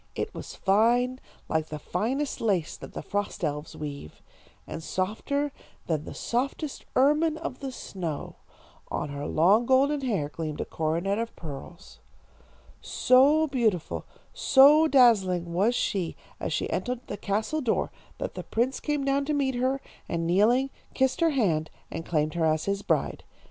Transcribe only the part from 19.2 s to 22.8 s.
to meet her, and kneeling, kissed her hand, and claimed her as